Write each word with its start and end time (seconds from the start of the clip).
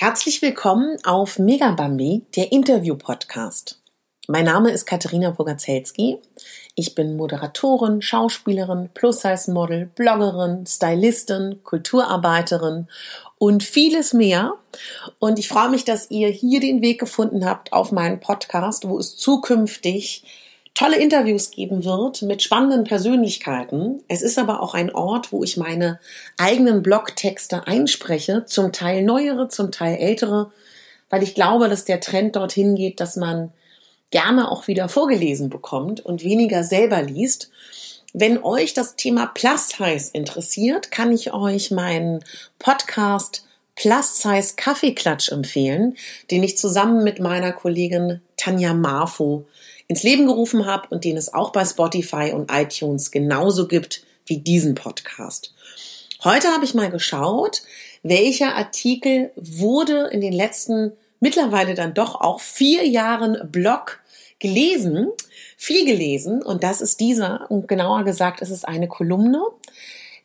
Herzlich 0.00 0.42
willkommen 0.42 0.96
auf 1.02 1.40
Megabambi, 1.40 2.22
der 2.36 2.52
Interview-Podcast. 2.52 3.82
Mein 4.28 4.44
Name 4.44 4.70
ist 4.70 4.86
Katharina 4.86 5.30
Bogazelski. 5.30 6.18
Ich 6.76 6.94
bin 6.94 7.16
Moderatorin, 7.16 8.00
Schauspielerin, 8.00 8.90
Plus-Size-Model, 8.94 9.86
Bloggerin, 9.86 10.64
Stylistin, 10.66 11.64
Kulturarbeiterin 11.64 12.86
und 13.38 13.64
vieles 13.64 14.12
mehr. 14.12 14.54
Und 15.18 15.40
ich 15.40 15.48
freue 15.48 15.70
mich, 15.70 15.84
dass 15.84 16.12
ihr 16.12 16.28
hier 16.28 16.60
den 16.60 16.80
Weg 16.80 17.00
gefunden 17.00 17.44
habt 17.44 17.72
auf 17.72 17.90
meinen 17.90 18.20
Podcast, 18.20 18.88
wo 18.88 19.00
es 19.00 19.16
zukünftig 19.16 20.22
tolle 20.78 20.98
Interviews 20.98 21.50
geben 21.50 21.84
wird 21.84 22.22
mit 22.22 22.40
spannenden 22.40 22.84
Persönlichkeiten. 22.84 24.00
Es 24.06 24.22
ist 24.22 24.38
aber 24.38 24.62
auch 24.62 24.74
ein 24.74 24.94
Ort, 24.94 25.32
wo 25.32 25.42
ich 25.42 25.56
meine 25.56 25.98
eigenen 26.36 26.84
Blogtexte 26.84 27.66
einspreche, 27.66 28.44
zum 28.46 28.70
Teil 28.70 29.02
neuere, 29.02 29.48
zum 29.48 29.72
Teil 29.72 29.96
ältere, 29.96 30.52
weil 31.10 31.24
ich 31.24 31.34
glaube, 31.34 31.68
dass 31.68 31.84
der 31.84 31.98
Trend 31.98 32.36
dorthin 32.36 32.76
geht, 32.76 33.00
dass 33.00 33.16
man 33.16 33.50
gerne 34.12 34.52
auch 34.52 34.68
wieder 34.68 34.88
vorgelesen 34.88 35.50
bekommt 35.50 35.98
und 35.98 36.22
weniger 36.22 36.62
selber 36.62 37.02
liest. 37.02 37.50
Wenn 38.12 38.40
euch 38.44 38.72
das 38.72 38.94
Thema 38.94 39.26
Plus 39.26 39.70
Size 39.70 40.10
interessiert, 40.12 40.92
kann 40.92 41.10
ich 41.10 41.32
euch 41.32 41.72
meinen 41.72 42.22
Podcast 42.60 43.47
Plus 43.78 44.22
Size 44.22 44.54
Kaffeeklatsch 44.56 45.30
empfehlen, 45.30 45.96
den 46.32 46.42
ich 46.42 46.58
zusammen 46.58 47.04
mit 47.04 47.20
meiner 47.20 47.52
Kollegin 47.52 48.20
Tanja 48.36 48.74
Marfo 48.74 49.46
ins 49.86 50.02
Leben 50.02 50.26
gerufen 50.26 50.66
habe 50.66 50.88
und 50.90 51.04
den 51.04 51.16
es 51.16 51.32
auch 51.32 51.52
bei 51.52 51.64
Spotify 51.64 52.32
und 52.34 52.50
iTunes 52.50 53.12
genauso 53.12 53.68
gibt 53.68 54.02
wie 54.26 54.38
diesen 54.38 54.74
Podcast. 54.74 55.54
Heute 56.24 56.48
habe 56.48 56.64
ich 56.64 56.74
mal 56.74 56.90
geschaut, 56.90 57.62
welcher 58.02 58.56
Artikel 58.56 59.30
wurde 59.36 60.08
in 60.08 60.20
den 60.20 60.32
letzten 60.32 60.90
mittlerweile 61.20 61.74
dann 61.74 61.94
doch 61.94 62.20
auch 62.20 62.40
vier 62.40 62.84
Jahren 62.84 63.48
Blog 63.52 64.00
gelesen, 64.40 65.12
viel 65.56 65.86
gelesen 65.86 66.42
und 66.42 66.64
das 66.64 66.80
ist 66.80 66.98
dieser 66.98 67.48
und 67.48 67.68
genauer 67.68 68.02
gesagt 68.02 68.40
ist 68.40 68.50
es 68.50 68.64
eine 68.64 68.88
Kolumne. 68.88 69.40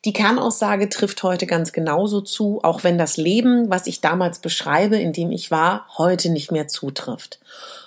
Die 0.04 0.12
Kernaussage 0.12 0.90
trifft 0.90 1.22
heute 1.22 1.46
ganz 1.46 1.72
genauso 1.72 2.20
zu, 2.20 2.60
auch 2.62 2.84
wenn 2.84 2.98
das 2.98 3.16
Leben, 3.16 3.70
was 3.70 3.86
ich 3.86 4.02
damals 4.02 4.38
beschreibe, 4.38 4.96
in 4.96 5.14
dem 5.14 5.30
ich 5.30 5.50
war, 5.50 5.86
heute 5.96 6.28
nicht 6.28 6.52
mehr 6.52 6.68
zutrifft. 6.68 7.40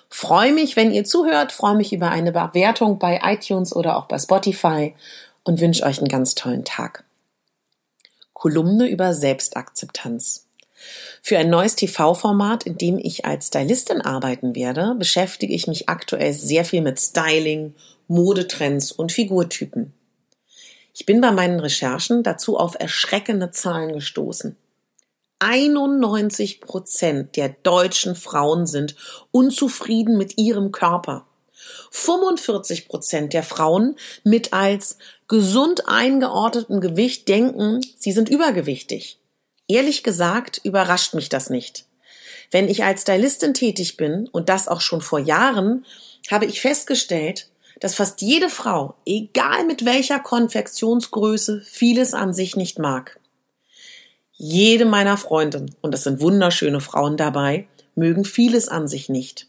Freue 0.09 0.51
mich, 0.51 0.75
wenn 0.75 0.91
ihr 0.91 1.03
zuhört, 1.03 1.51
freue 1.51 1.75
mich 1.75 1.93
über 1.93 2.09
eine 2.09 2.31
Bewertung 2.31 2.97
bei 2.97 3.19
iTunes 3.23 3.75
oder 3.75 3.97
auch 3.97 4.05
bei 4.05 4.17
Spotify 4.17 4.95
und 5.43 5.61
wünsche 5.61 5.83
euch 5.83 5.99
einen 5.99 6.07
ganz 6.07 6.33
tollen 6.33 6.65
Tag. 6.65 7.03
Kolumne 8.33 8.87
über 8.87 9.13
Selbstakzeptanz. 9.13 10.47
Für 11.21 11.37
ein 11.37 11.49
neues 11.49 11.75
TV-Format, 11.75 12.63
in 12.63 12.77
dem 12.77 12.97
ich 12.97 13.25
als 13.25 13.47
Stylistin 13.47 14.01
arbeiten 14.01 14.55
werde, 14.55 14.95
beschäftige 14.97 15.53
ich 15.53 15.67
mich 15.67 15.89
aktuell 15.89 16.33
sehr 16.33 16.65
viel 16.65 16.81
mit 16.81 16.99
Styling, 16.99 17.75
Modetrends 18.07 18.91
und 18.91 19.11
Figurtypen. 19.11 19.93
Ich 20.99 21.05
bin 21.05 21.21
bei 21.21 21.29
meinen 21.29 21.59
Recherchen 21.59 22.23
dazu 22.23 22.57
auf 22.57 22.75
erschreckende 22.79 23.51
Zahlen 23.51 23.93
gestoßen. 23.93 24.57
91 25.37 26.59
Prozent 26.59 27.35
der 27.35 27.49
deutschen 27.49 28.15
Frauen 28.15 28.65
sind 28.65 28.95
unzufrieden 29.29 30.17
mit 30.17 30.39
ihrem 30.39 30.71
Körper. 30.71 31.27
45 31.91 32.87
Prozent 32.87 33.33
der 33.33 33.43
Frauen 33.43 33.95
mit 34.23 34.53
als 34.53 34.97
gesund 35.27 35.87
eingeordnetem 35.87 36.81
Gewicht 36.81 37.27
denken, 37.27 37.79
sie 37.99 38.11
sind 38.11 38.27
übergewichtig. 38.27 39.19
Ehrlich 39.67 40.01
gesagt 40.01 40.61
überrascht 40.63 41.13
mich 41.13 41.29
das 41.29 41.51
nicht. 41.51 41.85
Wenn 42.49 42.67
ich 42.67 42.83
als 42.83 43.03
Stylistin 43.03 43.53
tätig 43.53 43.97
bin, 43.97 44.27
und 44.29 44.49
das 44.49 44.67
auch 44.67 44.81
schon 44.81 45.01
vor 45.01 45.19
Jahren, 45.19 45.85
habe 46.31 46.47
ich 46.47 46.59
festgestellt, 46.59 47.49
dass 47.79 47.95
fast 47.95 48.21
jede 48.21 48.49
Frau, 48.49 48.95
egal 49.05 49.65
mit 49.65 49.85
welcher 49.85 50.19
Konfektionsgröße, 50.19 51.61
vieles 51.65 52.13
an 52.13 52.33
sich 52.33 52.55
nicht 52.55 52.79
mag. 52.79 53.19
Jede 54.33 54.85
meiner 54.85 55.17
Freundinnen, 55.17 55.75
und 55.81 55.93
es 55.93 56.03
sind 56.03 56.21
wunderschöne 56.21 56.79
Frauen 56.79 57.17
dabei, 57.17 57.67
mögen 57.95 58.25
vieles 58.25 58.69
an 58.69 58.87
sich 58.87 59.09
nicht. 59.09 59.47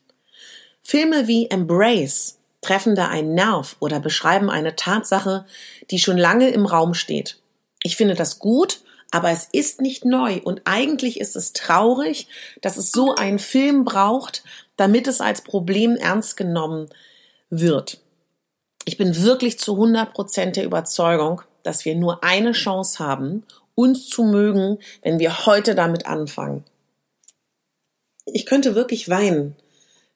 Filme 0.82 1.26
wie 1.26 1.50
Embrace 1.50 2.38
treffen 2.62 2.94
da 2.94 3.08
einen 3.08 3.34
Nerv 3.34 3.76
oder 3.80 4.00
beschreiben 4.00 4.50
eine 4.50 4.76
Tatsache, 4.76 5.44
die 5.91 5.98
schon 5.98 6.16
lange 6.16 6.48
im 6.48 6.66
Raum 6.66 6.94
steht. 6.94 7.38
Ich 7.82 7.97
finde 7.97 8.14
das 8.14 8.38
gut, 8.38 8.81
aber 9.10 9.31
es 9.31 9.48
ist 9.52 9.81
nicht 9.81 10.04
neu 10.04 10.41
und 10.42 10.62
eigentlich 10.64 11.20
ist 11.20 11.36
es 11.36 11.52
traurig, 11.52 12.28
dass 12.60 12.76
es 12.76 12.91
so 12.91 13.14
einen 13.14 13.38
Film 13.38 13.84
braucht, 13.84 14.42
damit 14.76 15.06
es 15.06 15.20
als 15.20 15.42
Problem 15.42 15.97
ernst 15.97 16.36
genommen 16.36 16.88
wird. 17.50 18.00
Ich 18.88 18.97
bin 18.97 19.22
wirklich 19.22 19.59
zu 19.59 19.75
100 19.75 20.15
Prozent 20.15 20.56
der 20.56 20.65
Überzeugung, 20.65 21.43
dass 21.62 21.84
wir 21.84 21.94
nur 21.94 22.25
eine 22.25 22.53
Chance 22.53 23.04
haben, 23.04 23.44
uns 23.75 24.09
zu 24.09 24.25
mögen, 24.25 24.78
wenn 25.03 25.19
wir 25.19 25.44
heute 25.44 25.75
damit 25.75 26.06
anfangen. 26.06 26.65
Ich 28.25 28.47
könnte 28.47 28.75
wirklich 28.75 29.10
weinen, 29.10 29.54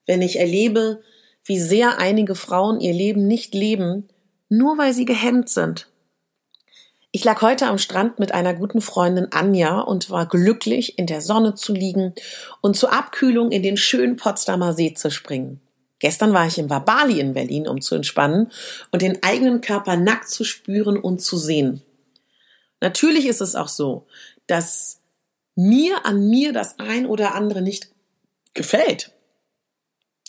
wenn 0.07 0.23
ich 0.23 0.39
erlebe, 0.39 1.03
wie 1.45 1.61
sehr 1.61 1.99
einige 1.99 2.35
Frauen 2.35 2.81
ihr 2.81 2.95
Leben 2.95 3.27
nicht 3.27 3.53
leben, 3.53 4.09
nur 4.49 4.79
weil 4.79 4.95
sie 4.95 5.05
gehemmt 5.05 5.51
sind. 5.51 5.89
Ich 7.11 7.25
lag 7.25 7.43
heute 7.43 7.67
am 7.67 7.77
Strand 7.77 8.19
mit 8.19 8.33
einer 8.33 8.55
guten 8.55 8.81
Freundin 8.81 9.33
Anja 9.33 9.81
und 9.81 10.09
war 10.09 10.25
glücklich, 10.25 10.99
in 10.99 11.07
der 11.07 11.21
Sonne 11.21 11.55
zu 11.55 11.75
liegen 11.75 12.15
und 12.63 12.75
zur 12.75 12.95
Abkühlung 12.95 13.51
in 13.51 13.63
den 13.63 13.77
schönen 13.77 14.17
Potsdamer 14.17 14.73
See 14.73 14.95
zu 14.95 15.11
springen. 15.11 15.61
Gestern 16.03 16.33
war 16.33 16.49
ich 16.49 16.59
im 16.59 16.69
Wabali 16.69 17.21
in 17.21 17.33
Berlin, 17.33 17.69
um 17.69 17.81
zu 17.81 17.95
entspannen 17.95 18.51
und 18.91 19.03
den 19.03 19.23
eigenen 19.23 19.61
Körper 19.61 19.97
nackt 19.97 20.29
zu 20.29 20.43
spüren 20.43 20.99
und 20.99 21.23
zu 21.23 21.37
sehen. 21.37 21.81
Natürlich 22.81 23.27
ist 23.27 23.41
es 23.41 23.55
auch 23.55 23.69
so, 23.69 24.09
dass 24.49 24.99
mir 25.55 26.05
an 26.05 26.29
mir 26.29 26.53
das 26.53 26.81
ein 26.81 27.07
oder 27.07 27.37
andere 27.37 27.63
nicht 27.63 27.91
gefällt. 28.53 29.13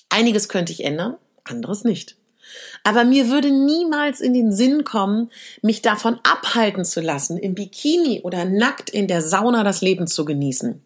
Einiges 0.10 0.48
könnte 0.48 0.72
ich 0.72 0.84
ändern, 0.84 1.18
anderes 1.44 1.84
nicht. 1.84 2.18
Aber 2.84 3.04
mir 3.04 3.30
würde 3.30 3.50
niemals 3.50 4.22
in 4.22 4.36
den 4.36 4.52
Sinn 4.52 4.84
kommen, 4.84 5.32
mich 5.64 5.82
davon 5.82 6.20
abhalten 6.22 6.86
zu 6.86 7.02
lassen, 7.02 7.40
im 7.40 7.56
Bikini 7.56 8.22
oder 8.22 8.46
nackt 8.46 8.92
in 8.92 9.08
der 9.08 9.24
Sauna 9.24 9.64
das 9.64 9.82
Leben 9.82 10.06
zu 10.06 10.24
genießen. 10.24 10.84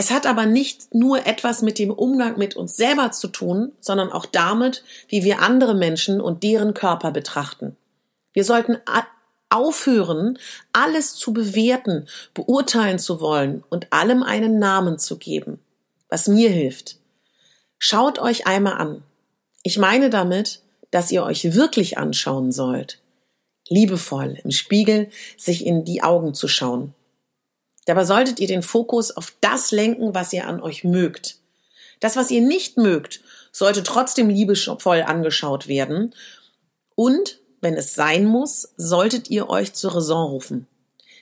Es 0.00 0.10
hat 0.10 0.24
aber 0.24 0.46
nicht 0.46 0.94
nur 0.94 1.26
etwas 1.26 1.60
mit 1.60 1.78
dem 1.78 1.90
Umgang 1.90 2.38
mit 2.38 2.56
uns 2.56 2.74
selber 2.74 3.12
zu 3.12 3.28
tun, 3.28 3.72
sondern 3.80 4.10
auch 4.10 4.24
damit, 4.24 4.82
wie 5.08 5.24
wir 5.24 5.42
andere 5.42 5.74
Menschen 5.74 6.22
und 6.22 6.42
deren 6.42 6.72
Körper 6.72 7.10
betrachten. 7.10 7.76
Wir 8.32 8.44
sollten 8.44 8.78
aufhören, 9.50 10.38
alles 10.72 11.16
zu 11.16 11.34
bewerten, 11.34 12.08
beurteilen 12.32 12.98
zu 12.98 13.20
wollen 13.20 13.62
und 13.68 13.92
allem 13.92 14.22
einen 14.22 14.58
Namen 14.58 14.98
zu 14.98 15.18
geben, 15.18 15.58
was 16.08 16.28
mir 16.28 16.48
hilft. 16.48 16.96
Schaut 17.76 18.18
euch 18.18 18.46
einmal 18.46 18.78
an. 18.78 19.02
Ich 19.62 19.76
meine 19.76 20.08
damit, 20.08 20.62
dass 20.90 21.12
ihr 21.12 21.24
euch 21.24 21.52
wirklich 21.52 21.98
anschauen 21.98 22.52
sollt. 22.52 23.02
Liebevoll 23.68 24.38
im 24.44 24.50
Spiegel 24.50 25.10
sich 25.36 25.66
in 25.66 25.84
die 25.84 26.02
Augen 26.02 26.32
zu 26.32 26.48
schauen. 26.48 26.94
Dabei 27.90 28.04
solltet 28.04 28.38
ihr 28.38 28.46
den 28.46 28.62
Fokus 28.62 29.10
auf 29.10 29.34
das 29.40 29.72
lenken, 29.72 30.14
was 30.14 30.32
ihr 30.32 30.46
an 30.46 30.62
euch 30.62 30.84
mögt. 30.84 31.38
Das, 31.98 32.14
was 32.14 32.30
ihr 32.30 32.40
nicht 32.40 32.76
mögt, 32.76 33.20
sollte 33.50 33.82
trotzdem 33.82 34.28
liebevoll 34.28 35.02
angeschaut 35.02 35.66
werden 35.66 36.14
und 36.94 37.40
wenn 37.60 37.74
es 37.74 37.94
sein 37.94 38.26
muss, 38.26 38.72
solltet 38.76 39.28
ihr 39.28 39.50
euch 39.50 39.72
zur 39.72 39.96
Raison 39.96 40.30
rufen. 40.30 40.68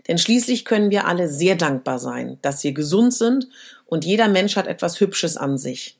Denn 0.09 0.19
schließlich 0.19 0.67
können 0.67 0.91
wir 0.91 1.07
alle 1.07 1.31
sehr 1.31 1.57
dankbar 1.57 1.99
sein, 1.99 2.39
dass 2.43 2.63
wir 2.63 2.73
gesund 2.73 3.15
sind 3.15 3.49
und 3.87 4.05
jeder 4.05 4.29
Mensch 4.29 4.57
hat 4.57 4.67
etwas 4.67 5.01
Hübsches 5.01 5.39
an 5.39 5.57
sich. 5.57 5.98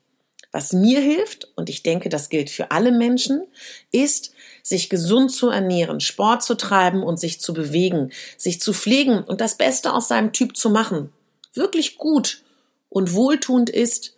Was 0.51 0.73
mir 0.73 0.99
hilft, 0.99 1.47
und 1.55 1.69
ich 1.69 1.83
denke, 1.83 2.09
das 2.09 2.29
gilt 2.29 2.49
für 2.49 2.71
alle 2.71 2.91
Menschen, 2.91 3.45
ist, 3.91 4.33
sich 4.63 4.89
gesund 4.89 5.31
zu 5.31 5.49
ernähren, 5.49 5.99
Sport 5.99 6.43
zu 6.43 6.55
treiben 6.55 7.03
und 7.03 7.19
sich 7.19 7.39
zu 7.39 7.53
bewegen, 7.53 8.11
sich 8.37 8.59
zu 8.59 8.73
pflegen 8.73 9.23
und 9.23 9.41
das 9.41 9.57
Beste 9.57 9.93
aus 9.93 10.07
seinem 10.07 10.33
Typ 10.33 10.57
zu 10.57 10.69
machen. 10.69 11.11
Wirklich 11.53 11.97
gut 11.97 12.43
und 12.89 13.13
wohltuend 13.13 13.69
ist, 13.69 14.15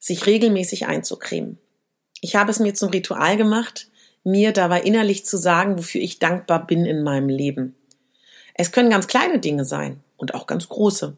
sich 0.00 0.26
regelmäßig 0.26 0.86
einzucremen. 0.86 1.58
Ich 2.20 2.34
habe 2.34 2.50
es 2.50 2.58
mir 2.58 2.74
zum 2.74 2.90
Ritual 2.90 3.36
gemacht, 3.36 3.88
mir 4.24 4.52
dabei 4.52 4.82
innerlich 4.82 5.24
zu 5.24 5.36
sagen, 5.36 5.78
wofür 5.78 6.00
ich 6.00 6.18
dankbar 6.18 6.66
bin 6.66 6.86
in 6.86 7.02
meinem 7.02 7.28
Leben. 7.28 7.76
Es 8.54 8.72
können 8.72 8.90
ganz 8.90 9.06
kleine 9.06 9.38
Dinge 9.38 9.64
sein 9.64 10.02
und 10.16 10.34
auch 10.34 10.46
ganz 10.48 10.68
große. 10.68 11.16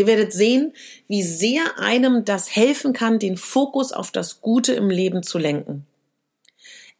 Ihr 0.00 0.06
werdet 0.06 0.32
sehen, 0.32 0.72
wie 1.08 1.22
sehr 1.22 1.78
einem 1.78 2.24
das 2.24 2.56
helfen 2.56 2.94
kann, 2.94 3.18
den 3.18 3.36
Fokus 3.36 3.92
auf 3.92 4.10
das 4.10 4.40
Gute 4.40 4.72
im 4.72 4.88
Leben 4.88 5.22
zu 5.22 5.36
lenken. 5.36 5.86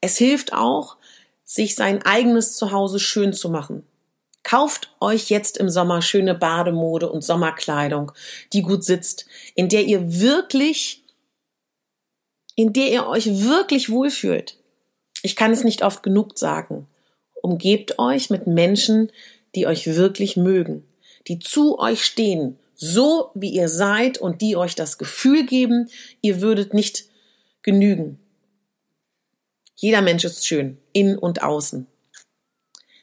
Es 0.03 0.19
hilft 0.19 0.53
auch, 0.53 0.99
sich 1.43 1.77
sein 1.77 2.03
eigenes 2.03 2.57
Zuhause 2.57 3.01
schön 3.01 3.33
zu 3.33 3.49
machen. 3.49 3.87
Kauft 4.43 4.95
euch 5.01 5.31
jetzt 5.31 5.57
im 5.57 5.71
Sommer 5.71 6.03
schöne 6.03 6.35
Bademode 6.35 7.11
und 7.11 7.25
Sommerkleidung, 7.25 8.13
die 8.53 8.61
gut 8.61 8.85
sitzt, 8.85 9.25
in 9.55 9.71
der 9.71 9.85
ihr 9.85 10.21
wirklich, 10.21 11.03
in 12.55 12.75
der 12.75 12.91
ihr 12.93 13.07
euch 13.07 13.45
wirklich 13.45 13.89
wohlfühlt. 13.89 14.59
Ich 15.23 15.37
kann 15.37 15.53
es 15.53 15.65
nicht 15.65 15.83
oft 15.83 16.03
genug 16.03 16.39
sagen. 16.39 16.87
Umgebt 17.33 17.99
euch 17.99 18.29
mit 18.29 18.47
Menschen, 18.47 19.11
die 19.55 19.67
euch 19.67 19.87
wirklich 19.87 20.37
mögen, 20.37 20.85
die 21.29 21.39
zu 21.39 21.79
euch 21.79 22.05
stehen, 22.05 22.59
so 22.83 23.31
wie 23.35 23.51
ihr 23.51 23.69
seid 23.69 24.17
und 24.17 24.41
die 24.41 24.57
euch 24.57 24.75
das 24.75 24.97
Gefühl 24.97 25.45
geben, 25.45 25.91
ihr 26.23 26.41
würdet 26.41 26.73
nicht 26.73 27.05
genügen. 27.63 28.19
Jeder 29.77 30.01
Mensch 30.01 30.25
ist 30.25 30.47
schön, 30.47 30.79
in 30.95 31.19
und 31.19 31.43
außen. 31.43 31.87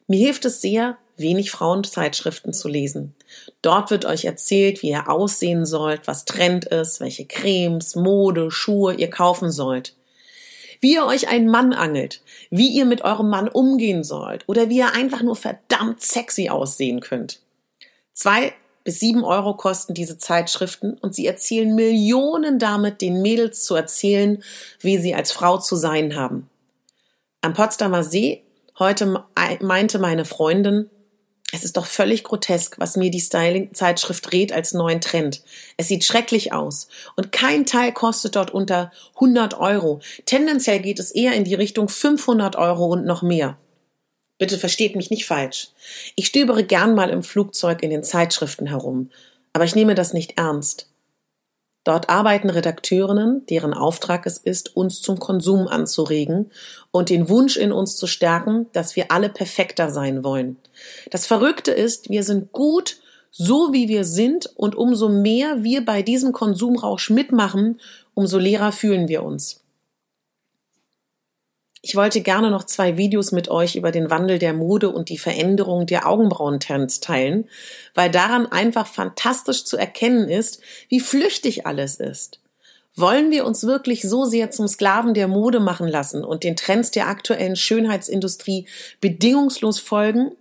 Mir 0.08 0.18
hilft 0.18 0.46
es 0.46 0.62
sehr, 0.62 0.98
wenig 1.16 1.52
Frauenzeitschriften 1.52 2.54
zu 2.54 2.68
lesen. 2.68 3.16
Dort 3.62 3.92
wird 3.92 4.06
euch 4.06 4.26
erzählt, 4.26 4.82
wie 4.82 4.90
ihr 4.90 5.10
aussehen 5.10 5.66
sollt, 5.66 6.08
was 6.08 6.26
Trend 6.26 6.66
ist, 6.66 7.00
welche 7.00 7.28
Cremes, 7.28 7.96
Mode, 7.96 8.50
Schuhe 8.50 8.96
ihr 8.96 9.12
kaufen 9.12 9.52
sollt. 9.52 9.96
Wie 10.80 10.96
ihr 10.96 11.06
euch 11.06 11.28
einen 11.28 11.50
Mann 11.50 11.74
angelt, 11.74 12.22
wie 12.50 12.70
ihr 12.70 12.86
mit 12.86 13.04
eurem 13.04 13.30
Mann 13.30 13.48
umgehen 13.48 14.04
sollt 14.04 14.44
oder 14.48 14.70
wie 14.70 14.78
ihr 14.78 14.94
einfach 14.94 15.22
nur 15.22 15.36
verdammt 15.36 16.02
sexy 16.02 16.50
aussehen 16.50 17.00
könnt. 17.00 17.42
Zwei 18.14 18.54
bis 18.88 19.02
sieben 19.02 19.26
Euro 19.26 19.54
kosten 19.54 19.94
diese 19.94 20.18
Zeitschriften 20.18 20.94
und 20.94 21.14
sie 21.14 21.28
erzählen 21.28 21.76
Millionen 21.76 22.58
damit, 22.58 23.02
den 23.02 23.22
Mädels 23.22 23.66
zu 23.66 23.76
erzählen, 23.76 24.42
wie 24.80 24.98
sie 24.98 25.14
als 25.14 25.34
Frau 25.34 25.58
zu 25.58 25.76
sein 25.76 26.16
haben. 26.16 26.50
Am 27.42 27.54
Potsdamer 27.54 28.06
See 28.06 28.44
heute 28.80 29.26
meinte 29.60 30.00
meine 30.00 30.24
Freundin, 30.24 30.90
es 31.52 31.66
ist 31.66 31.76
doch 31.76 31.86
völlig 31.86 32.24
grotesk, 32.24 32.80
was 32.80 32.96
mir 32.96 33.12
die 33.12 33.20
Styling-Zeitschrift 33.20 34.32
rät 34.32 34.54
als 34.54 34.74
neuen 34.74 35.02
Trend. 35.02 35.42
Es 35.76 35.90
sieht 35.90 36.06
schrecklich 36.06 36.54
aus. 36.54 36.88
Und 37.18 37.34
kein 37.34 37.66
Teil 37.66 37.92
kostet 37.92 38.38
dort 38.38 38.52
unter 38.52 38.94
100 39.16 39.60
Euro. 39.60 40.00
Tendenziell 40.26 40.80
geht 40.80 41.00
es 41.00 41.12
eher 41.12 41.34
in 41.34 41.44
die 41.44 41.56
Richtung 41.56 41.90
500 41.90 42.56
Euro 42.56 42.86
und 42.86 43.06
noch 43.06 43.22
mehr. 43.22 43.58
Bitte 44.38 44.58
versteht 44.58 44.96
mich 44.96 45.10
nicht 45.10 45.26
falsch. 45.26 45.70
Ich 46.16 46.28
stöbere 46.28 46.64
gern 46.64 46.94
mal 46.94 47.10
im 47.10 47.24
Flugzeug 47.24 47.82
in 47.82 47.90
den 47.90 48.04
Zeitschriften 48.04 48.68
herum. 48.68 49.10
Aber 49.54 49.66
ich 49.66 49.76
nehme 49.76 49.96
das 49.96 50.14
nicht 50.14 50.38
ernst. 50.38 50.88
Dort 51.84 52.10
arbeiten 52.10 52.50
Redakteurinnen, 52.50 53.46
deren 53.46 53.74
Auftrag 53.74 54.26
es 54.26 54.38
ist, 54.38 54.76
uns 54.76 55.02
zum 55.02 55.20
Konsum 55.20 55.70
anzuregen 55.70 56.52
und 56.92 57.10
den 57.10 57.30
Wunsch 57.30 57.56
in 57.56 57.72
uns 57.72 57.96
zu 57.96 58.08
stärken, 58.08 58.68
dass 58.74 58.98
wir 58.98 59.10
alle 59.10 59.30
perfekter 59.30 59.90
sein 59.90 60.22
wollen. 60.24 60.58
Das 61.12 61.26
Verrückte 61.26 61.72
ist, 61.72 62.10
wir 62.10 62.24
sind 62.24 62.52
gut, 62.52 62.98
so 63.32 63.72
wie 63.72 63.88
wir 63.88 64.04
sind, 64.04 64.52
und 64.58 64.76
umso 64.76 65.08
mehr 65.08 65.64
wir 65.64 65.86
bei 65.86 66.02
diesem 66.02 66.34
Konsumrausch 66.34 67.10
mitmachen, 67.10 67.80
umso 68.14 68.38
leerer 68.38 68.74
fühlen 68.74 69.08
wir 69.08 69.24
uns. 69.24 69.64
Ich 71.88 71.96
wollte 71.96 72.20
gerne 72.20 72.52
noch 72.52 72.66
zwei 72.66 72.98
Videos 72.98 73.32
mit 73.32 73.48
euch 73.48 73.78
über 73.78 73.94
den 73.94 74.10
Wandel 74.10 74.40
der 74.40 74.52
Mode 74.52 74.90
und 74.90 75.08
die 75.08 75.18
Veränderung 75.18 75.86
der 75.86 76.06
Augenbrauentrends 76.06 77.00
teilen, 77.00 77.48
weil 77.94 78.12
daran 78.12 78.46
einfach 78.46 78.88
fantastisch 78.88 79.64
zu 79.64 79.78
erkennen 79.78 80.28
ist, 80.28 80.60
wie 80.90 81.00
flüchtig 81.00 81.66
alles 81.66 81.96
ist. 81.96 82.42
Wollen 82.94 83.32
wir 83.32 83.46
uns 83.46 83.64
wirklich 83.64 84.02
so 84.02 84.26
sehr 84.26 84.52
zum 84.52 84.68
Sklaven 84.68 85.14
der 85.14 85.30
Mode 85.30 85.62
machen 85.62 85.88
lassen 85.88 86.26
und 86.26 86.44
den 86.44 86.58
Trends 86.58 86.92
der 86.92 87.08
aktuellen 87.08 87.56
Schönheitsindustrie 87.56 88.68
bedingungslos 89.00 89.80
folgen? 89.80 90.34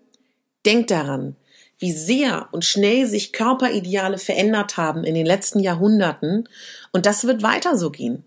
Denkt 0.65 0.91
daran, 0.91 1.37
wie 1.79 1.93
sehr 1.93 2.49
und 2.51 2.65
schnell 2.65 3.07
sich 3.07 3.33
Körperideale 3.33 4.19
verändert 4.19 4.79
haben 4.79 5.05
in 5.05 5.15
den 5.15 5.27
letzten 5.27 5.61
Jahrhunderten 5.61 6.49
und 6.91 7.07
das 7.07 7.25
wird 7.25 7.45
weiter 7.45 7.79
so 7.79 7.91
gehen. 7.91 8.25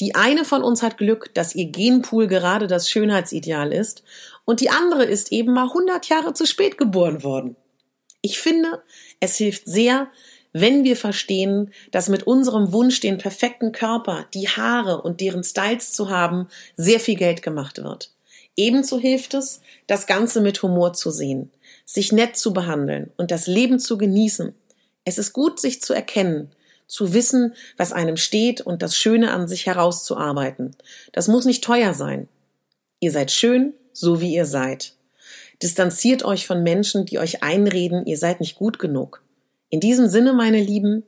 Die 0.00 0.14
eine 0.14 0.44
von 0.44 0.62
uns 0.62 0.82
hat 0.82 0.96
Glück, 0.96 1.34
dass 1.34 1.54
ihr 1.54 1.66
Genpool 1.66 2.28
gerade 2.28 2.68
das 2.68 2.88
Schönheitsideal 2.88 3.72
ist 3.72 4.04
und 4.44 4.60
die 4.60 4.70
andere 4.70 5.04
ist 5.04 5.32
eben 5.32 5.52
mal 5.52 5.68
100 5.68 6.08
Jahre 6.08 6.34
zu 6.34 6.46
spät 6.46 6.78
geboren 6.78 7.24
worden. 7.24 7.56
Ich 8.22 8.38
finde, 8.38 8.82
es 9.20 9.36
hilft 9.36 9.66
sehr, 9.66 10.08
wenn 10.52 10.84
wir 10.84 10.96
verstehen, 10.96 11.72
dass 11.90 12.08
mit 12.08 12.24
unserem 12.24 12.72
Wunsch, 12.72 13.00
den 13.00 13.18
perfekten 13.18 13.72
Körper, 13.72 14.26
die 14.34 14.48
Haare 14.48 15.02
und 15.02 15.20
deren 15.20 15.44
Styles 15.44 15.92
zu 15.92 16.10
haben, 16.10 16.48
sehr 16.76 17.00
viel 17.00 17.16
Geld 17.16 17.42
gemacht 17.42 17.82
wird. 17.82 18.12
Ebenso 18.56 18.98
hilft 18.98 19.34
es, 19.34 19.60
das 19.86 20.06
Ganze 20.06 20.40
mit 20.40 20.62
Humor 20.62 20.92
zu 20.92 21.10
sehen, 21.10 21.50
sich 21.84 22.12
nett 22.12 22.36
zu 22.36 22.52
behandeln 22.52 23.12
und 23.16 23.30
das 23.30 23.46
Leben 23.46 23.78
zu 23.78 23.98
genießen. 23.98 24.54
Es 25.04 25.18
ist 25.18 25.32
gut, 25.32 25.60
sich 25.60 25.80
zu 25.80 25.92
erkennen 25.92 26.50
zu 26.88 27.12
wissen, 27.12 27.54
was 27.76 27.92
einem 27.92 28.16
steht 28.16 28.60
und 28.60 28.82
das 28.82 28.96
Schöne 28.96 29.30
an 29.30 29.46
sich 29.46 29.66
herauszuarbeiten. 29.66 30.74
Das 31.12 31.28
muss 31.28 31.44
nicht 31.44 31.62
teuer 31.62 31.94
sein. 31.94 32.28
Ihr 32.98 33.12
seid 33.12 33.30
schön, 33.30 33.74
so 33.92 34.20
wie 34.20 34.34
ihr 34.34 34.46
seid. 34.46 34.94
Distanziert 35.62 36.24
euch 36.24 36.46
von 36.46 36.62
Menschen, 36.62 37.04
die 37.04 37.18
euch 37.18 37.42
einreden, 37.42 38.06
ihr 38.06 38.18
seid 38.18 38.40
nicht 38.40 38.56
gut 38.56 38.78
genug. 38.78 39.22
In 39.70 39.80
diesem 39.80 40.08
Sinne, 40.08 40.32
meine 40.32 40.60
Lieben, 40.60 41.04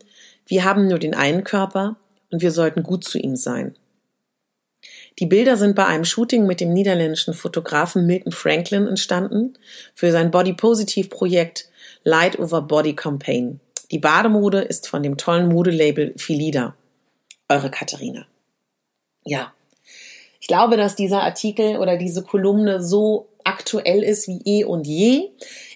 wir 0.46 0.64
haben 0.64 0.86
nur 0.86 0.98
den 0.98 1.14
einen 1.14 1.44
Körper 1.44 1.96
und 2.30 2.42
wir 2.42 2.52
sollten 2.52 2.82
gut 2.82 3.04
zu 3.04 3.18
ihm 3.18 3.36
sein. 3.36 3.74
Die 5.18 5.26
Bilder 5.26 5.56
sind 5.56 5.76
bei 5.76 5.86
einem 5.86 6.04
Shooting 6.04 6.46
mit 6.46 6.60
dem 6.60 6.72
niederländischen 6.72 7.34
Fotografen 7.34 8.06
Milton 8.06 8.32
Franklin 8.32 8.86
entstanden 8.86 9.54
für 9.94 10.12
sein 10.12 10.30
Body 10.30 10.52
Positive 10.52 11.08
Projekt 11.08 11.68
Light 12.04 12.38
Over 12.38 12.62
Body 12.62 12.94
Campaign. 12.94 13.60
Die 13.90 13.98
Bademode 13.98 14.60
ist 14.60 14.86
von 14.86 15.02
dem 15.02 15.16
tollen 15.16 15.48
Modelabel 15.48 16.14
Filida. 16.16 16.74
Eure 17.48 17.70
Katharina. 17.70 18.26
Ja. 19.24 19.52
Ich 20.40 20.46
glaube, 20.46 20.76
dass 20.76 20.94
dieser 20.94 21.22
Artikel 21.22 21.78
oder 21.78 21.96
diese 21.96 22.22
Kolumne 22.22 22.82
so 22.82 23.28
aktuell 23.44 24.02
ist 24.02 24.28
wie 24.28 24.40
eh 24.44 24.64
und 24.64 24.86
je. 24.86 25.30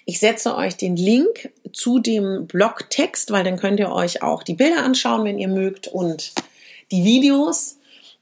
Ich 0.05 0.19
setze 0.19 0.55
euch 0.55 0.77
den 0.77 0.95
Link 0.95 1.51
zu 1.73 1.99
dem 1.99 2.47
Blogtext, 2.47 3.31
weil 3.31 3.43
dann 3.43 3.57
könnt 3.57 3.79
ihr 3.79 3.91
euch 3.91 4.23
auch 4.23 4.43
die 4.43 4.53
Bilder 4.53 4.83
anschauen, 4.83 5.25
wenn 5.25 5.39
ihr 5.39 5.49
mögt 5.49 5.87
und 5.87 6.33
die 6.91 7.03
Videos. 7.03 7.77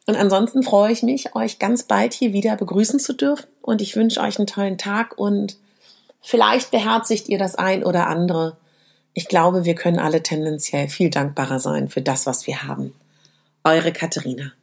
Und 0.06 0.16
ansonsten 0.16 0.64
freue 0.64 0.92
ich 0.92 1.04
mich, 1.04 1.36
euch 1.36 1.60
ganz 1.60 1.84
bald 1.84 2.14
hier 2.14 2.34
wieder 2.34 2.58
begrüßen 2.58 3.00
zu 3.00 3.14
dürfen. 3.14 3.48
Und 3.62 3.82
ich 3.82 3.96
wünsche 3.96 4.22
euch 4.22 4.38
einen 4.38 4.48
tollen 4.48 4.78
Tag 4.78 5.18
und 5.18 5.58
vielleicht 6.22 6.72
beherzigt 6.72 7.30
ihr 7.30 7.38
das 7.38 7.56
ein 7.56 7.84
oder 7.84 8.08
andere 8.08 8.58
ich 9.14 9.28
glaube, 9.28 9.66
wir 9.66 9.76
können 9.76 10.00
alle 10.00 10.24
tendenziell 10.24 10.90
viel 10.90 11.10
dankbarer 11.10 11.60
sein 11.60 11.90
für 11.90 12.02
das, 12.02 12.26
was 12.26 12.48
wir 12.48 12.64
haben. 12.64 12.94
Eure 13.64 13.92
Katharina. 13.92 14.54